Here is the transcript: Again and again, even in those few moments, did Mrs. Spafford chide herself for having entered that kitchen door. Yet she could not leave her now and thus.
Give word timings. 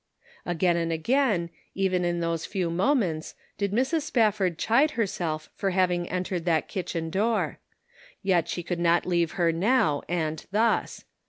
Again 0.47 0.77
and 0.77 0.91
again, 0.91 1.51
even 1.75 2.03
in 2.03 2.21
those 2.21 2.47
few 2.47 2.71
moments, 2.71 3.35
did 3.59 3.71
Mrs. 3.71 4.01
Spafford 4.01 4.57
chide 4.57 4.91
herself 4.97 5.51
for 5.53 5.69
having 5.69 6.09
entered 6.09 6.43
that 6.45 6.67
kitchen 6.67 7.11
door. 7.11 7.59
Yet 8.23 8.49
she 8.49 8.63
could 8.63 8.79
not 8.79 9.05
leave 9.05 9.33
her 9.33 9.51
now 9.51 10.01
and 10.09 10.43
thus. 10.49 11.05